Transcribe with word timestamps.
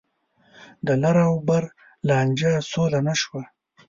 د 0.85 0.87
لر 1.01 1.17
او 1.29 1.35
بر 1.47 1.63
لانجه 2.07 2.53
سوله 2.71 2.99
نه 3.07 3.15
شوه. 3.21 3.43